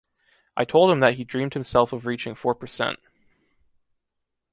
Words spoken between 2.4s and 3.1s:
percent.